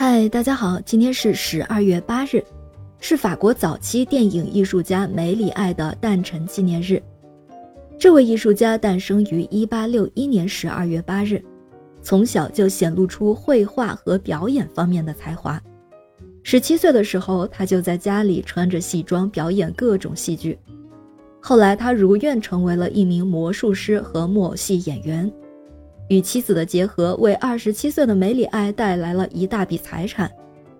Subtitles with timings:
[0.00, 2.40] 嗨，大家好，今天是十二月八日，
[3.00, 7.02] 是法国早期电影艺术家梅里爱的诞辰纪念日。
[7.98, 11.44] 这位艺术家诞生于一八六一年十二月八日，
[12.00, 15.60] 从小就显露出绘画和表演方面的才华。
[16.44, 20.56] 十七岁的时候，他就在家里穿着戏装表演各种戏剧。
[21.40, 25.28] 后来，他如愿成为了一名魔术师和木偶戏演员。
[26.08, 30.30] 与妻子的结合，为二十七岁的梅里爱带来了一大笔财产，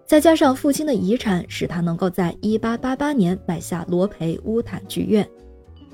[0.07, 5.29] 再加上父亲的遗产，使他能够在一八八八年买下罗培乌坦剧院。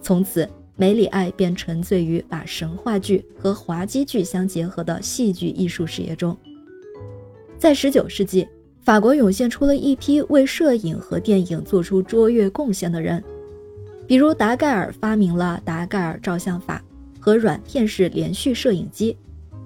[0.00, 6.36] 从此，梅里爱便沉醉于把神话剧和滑稽剧相结合的戏剧艺术事业中。
[7.58, 8.46] 在十九世纪，
[8.82, 13.22] 法国涌现出了一批为摄影和电影做出卓越贡献的人，
[14.06, 16.84] 比如达盖尔发明了达盖尔照相法
[17.24, 19.16] 和软片式连续摄影机。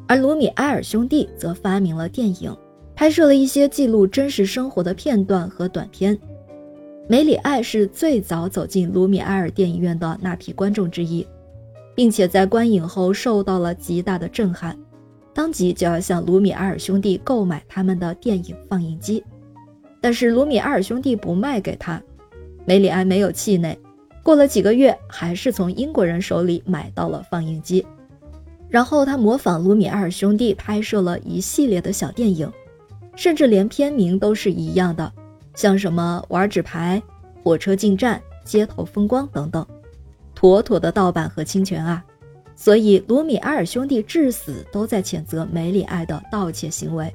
[0.07, 2.57] 而卢米埃尔兄弟则发明了电影，
[2.95, 6.17] 拍摄了一些记录真实生活的片段和短片。
[7.09, 11.27] 梅里爱是最早走进卢米埃尔电影院的那批观众之一，
[11.97, 14.79] 并且在观影后受到了极大的震撼，
[15.35, 19.25] 当即就要向卢米埃尔兄弟购买他们的电影放映机。
[20.01, 22.01] 但是卢米埃尔兄弟不卖给他，
[22.65, 23.77] 梅里爱没有气馁，
[24.29, 27.87] 过了几个月，还是从英国人手里买到了放映机。
[28.69, 32.53] 然后他模仿卢米埃尔兄弟拍摄了一系列的小电影，
[33.17, 35.11] 甚至连片名都是一样的，
[35.55, 37.03] 像什么玩纸牌、
[37.43, 39.67] 火车进站、街头风光等等，
[40.35, 42.05] 妥妥的盗版和侵权啊！
[42.55, 47.11] 所以卢米埃尔兄弟至死都在谴责梅里爱的盗窃行为。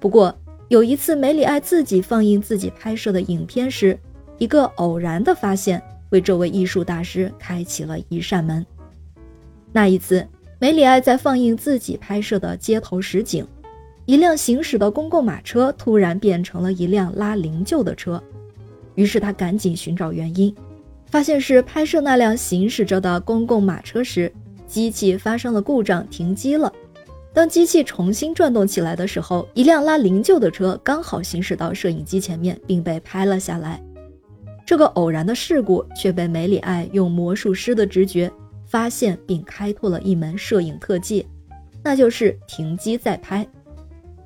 [0.00, 0.36] 不过
[0.66, 3.96] 有一次梅里爱自己放映自己拍摄的影片时，
[4.38, 5.80] 一个偶然的发现
[6.10, 8.64] 为这位艺术大师开启了一扇门。
[9.72, 10.26] 那一次。
[10.62, 13.46] 梅里爱在放映自己拍摄的街头实景，
[14.04, 18.22] 一辆行驶的公共马车突然变成了一辆拉灵柩的车，
[18.94, 20.54] 于是他赶紧寻找原因，
[21.06, 24.30] 发现是拍摄那辆行驶着的公共马车时，
[24.66, 26.70] 机器发生了故障停机了。
[27.32, 33.82] 当机器重新转动起来的时候，一辆拉灵柩的车刚好行驶到摄影机前面，并被拍了下来。
[34.70, 38.30] 这个偶然的事故却被梅里爱用魔术师的直觉。
[38.68, 41.26] 发现并开拓了一门摄影特技，
[41.82, 43.44] 那就是停机再拍。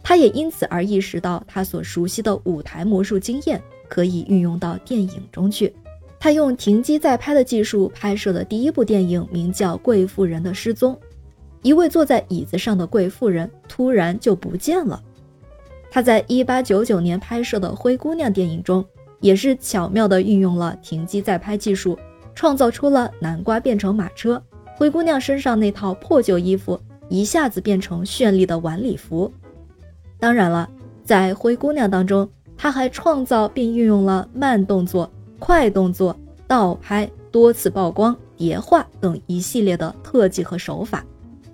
[0.03, 5.75] 他也因此而意识到，他所熟悉的舞台魔术经验可以运用到电影中去。
[6.21, 10.94] 他用停机再拍的技术拍摄的第一部电影名叫《贵妇人的失踪》，
[11.62, 15.03] 一位坐在椅子上的贵妇人突然就不见了。
[15.91, 18.84] 他在1899年拍摄的《灰姑娘》电影中，
[19.24, 21.98] 也是巧妙地运用了停机再拍技术。
[22.34, 24.42] 创造出了南瓜变成马车，
[24.76, 29.32] 灰姑娘身上那套破旧衣服一下子变成绚丽的晚礼服。
[30.18, 30.68] 当然了，
[31.04, 36.14] 在灰姑娘当中，她还创造并运用了慢动作、快动作、
[36.46, 41.02] 倒拍、多次曝光、叠画等一系列的特技和手法，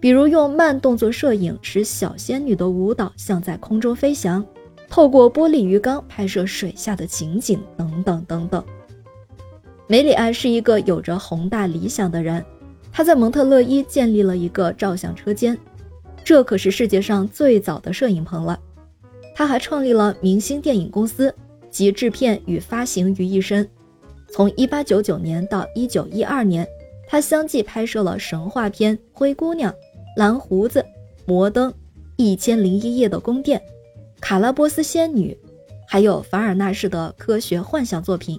[0.01, 4.43] 比如用慢动作摄影使小仙女的舞蹈像在空中飞翔，
[4.91, 8.63] 透过玻璃鱼缸拍摄水下的情景等等等等。
[9.87, 12.45] 梅里安是一个有着宏大理想的人，
[12.93, 15.57] 他在蒙特勒伊建立了一个照相车间，
[16.25, 18.59] 这可是世界上最早的摄影棚了。
[19.35, 21.35] 他还创立了明星电影公司，
[21.71, 23.67] 集制片与发行于一身。
[24.29, 26.69] 从1899年到1912年，
[27.09, 29.73] 他相继拍摄了神话片《灰姑娘》
[30.17, 30.81] 《蓝胡子》
[31.27, 31.71] 《摩登》
[32.17, 33.59] 《一千零一夜的宫殿》
[34.21, 35.37] 《卡拉波斯仙女》，
[35.89, 38.39] 还有凡尔纳式的科学幻想作品。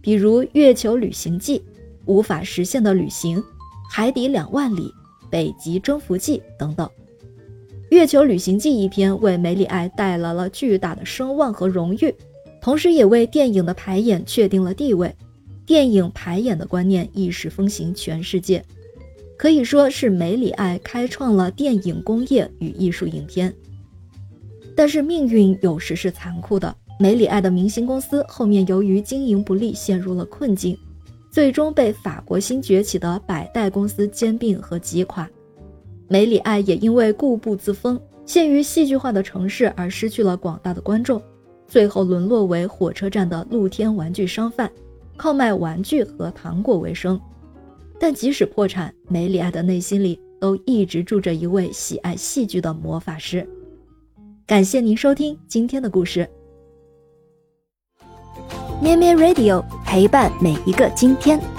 [0.00, 1.58] 比如《月球旅行记》
[2.04, 3.38] 《无法实现的旅行》
[3.90, 4.82] 《海底两万里》
[5.30, 6.86] 《北极征服记》等等，
[7.90, 12.14] 《月球旅行记》一篇为梅里爱带来了巨大的声望和荣誉，
[12.60, 15.14] 同时也为电影的排演确定了地位。
[15.64, 18.64] 电影排演的观念一时风行全世界，
[19.38, 23.54] 可以说是梅里爱开创了电影工业与艺术影片。
[24.76, 26.74] 但是命运有时是残酷的。
[26.98, 30.76] 梅里爱的明星公司后面由于经营不利陷入了困境，
[31.30, 35.28] 最终被法国新崛起的百代公司兼并和击垮。
[36.08, 41.20] 梅里爱也因为固步自封、陷于戏剧化的城市而失去了广大的观众，
[41.66, 44.70] 最后沦落为火车站的露天玩具商贩，
[45.16, 47.20] 靠卖玩具和糖果为生。
[47.98, 53.48] 但即使破产，梅里爱的内心里都一直住着一位喜爱戏剧的魔法师。
[54.46, 56.28] 感谢您收听今天的故事。
[58.80, 61.51] 咩咩 Radio 陪伴每一个今天。